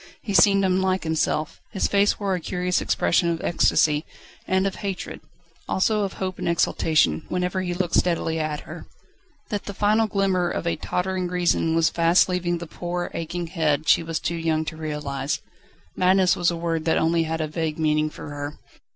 He 0.23 0.33
seemed 0.33 0.65
unlike 0.65 1.03
himself. 1.03 1.61
His 1.69 1.85
face 1.85 2.19
wore 2.19 2.33
a 2.33 2.39
curious 2.39 2.81
expression 2.81 3.29
of 3.29 3.39
ecstasy 3.43 4.03
and 4.47 4.65
of 4.65 4.77
hatred, 4.77 5.21
also 5.69 6.01
of 6.01 6.13
hope 6.13 6.39
and 6.39 6.49
exultation, 6.49 7.23
whenever 7.29 7.61
he 7.61 7.75
looked 7.75 7.93
steadily 7.93 8.39
at 8.39 8.61
her. 8.61 8.87
That 9.49 9.65
the 9.65 9.75
final 9.75 10.07
glimmer 10.07 10.49
of 10.49 10.65
a 10.65 10.75
tottering 10.75 11.27
reason 11.27 11.75
was 11.75 11.89
fast 11.89 12.27
leaving 12.27 12.57
the 12.57 12.65
poor, 12.65 13.11
aching 13.13 13.45
head 13.45 13.87
she 13.87 14.01
was 14.01 14.19
too 14.19 14.33
young 14.33 14.65
to 14.65 14.75
realise. 14.75 15.39
Madness 15.95 16.35
was 16.35 16.49
a 16.49 16.57
word 16.57 16.85
that 16.85 16.97
had 16.97 17.03
only 17.03 17.25
a 17.25 17.47
vague 17.47 17.77
meaning 17.77 18.09
for 18.09 18.29
her. 18.31 18.57